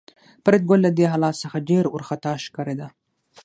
[0.43, 2.87] فریدګل له دې حالت څخه ډېر وارخطا ښکارېده